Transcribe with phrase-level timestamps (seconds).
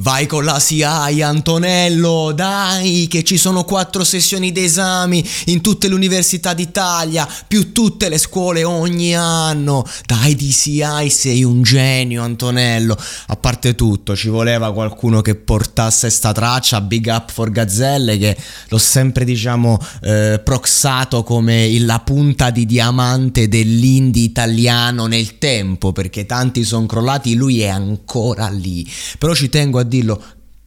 [0.00, 5.94] Vai con la SIAI, Antonello, dai, che ci sono quattro sessioni d'esami in tutte le
[5.94, 9.84] università d'Italia, più tutte le scuole ogni anno.
[10.06, 12.96] Dai di SIAI, sei un genio, Antonello.
[13.26, 18.36] A parte tutto, ci voleva qualcuno che portasse sta traccia, Big Up for Gazzelle, che
[18.68, 26.24] l'ho sempre, diciamo, eh, proxato come la punta di diamante dell'indie italiano nel tempo, perché
[26.24, 28.88] tanti sono crollati, lui è ancora lì.
[29.18, 30.18] Però ci tengo a dirlo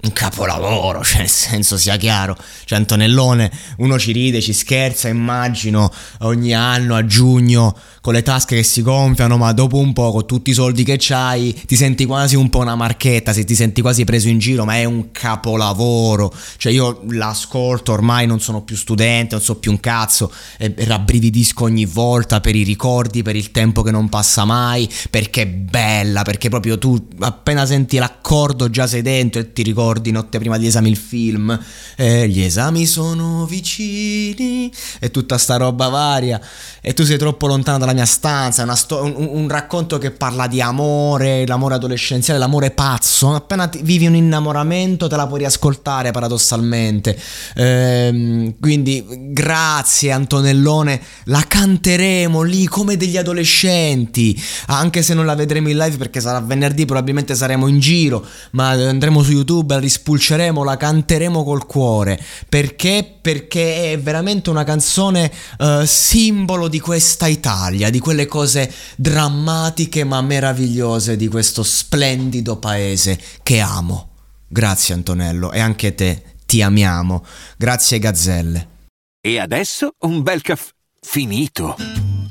[0.04, 2.36] un capolavoro, cioè nel senso sia chiaro,
[2.66, 8.56] cioè Antonellone, uno ci ride, ci scherza, immagino ogni anno a giugno con le tasche
[8.56, 12.06] che si gonfiano, ma dopo un po' con tutti i soldi che c'hai ti senti
[12.06, 15.12] quasi un po' una marchetta, se ti senti quasi preso in giro, ma è un
[15.12, 20.74] capolavoro, cioè io l'ascolto, ormai non sono più studente, non so più un cazzo, e
[20.78, 25.48] rabbrividisco ogni volta per i ricordi, per il tempo che non passa mai, perché è
[25.48, 30.40] bella, perché proprio tu appena senti l'accordo già sei dentro e ti ricordi ricordi notte
[30.40, 31.60] prima degli esami il film,
[31.98, 36.40] eh, gli esami sono vicini e tutta sta roba varia.
[36.80, 40.62] E tu sei troppo lontano dalla mia stanza, sto- un, un, racconto che parla di
[40.62, 47.20] amore, l'amore adolescenziale, l'amore pazzo, appena ti- vivi un innamoramento te la puoi riascoltare paradossalmente,
[47.56, 55.70] ehm, quindi grazie Antonellone, la canteremo lì come degli adolescenti, anche se non la vedremo
[55.70, 60.78] in live perché sarà venerdì, probabilmente saremo in giro, ma andremo su YouTube rispulceremo, la
[60.78, 62.18] canteremo col cuore.
[62.48, 63.18] Perché?
[63.22, 70.22] Perché è veramente una canzone uh, simbolo di questa Italia, di quelle cose drammatiche ma
[70.22, 74.10] meravigliose di questo splendido paese che amo.
[74.48, 77.26] Grazie Antonello e anche te, ti amiamo.
[77.58, 78.68] Grazie Gazzelle.
[79.22, 82.11] E adesso un bel caffè finito.